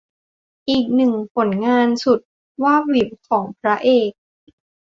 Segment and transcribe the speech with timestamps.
[0.69, 2.19] อีกหนึ่งผลงานสุด
[2.63, 4.09] วาบหวิวของพระเอก